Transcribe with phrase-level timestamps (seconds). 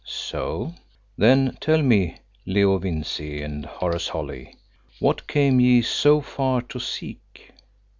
[0.03, 0.73] "So.
[1.15, 2.17] Then tell me,
[2.47, 4.55] Leo Vincey and Horace Holly,
[4.97, 7.51] what came ye so far to seek?"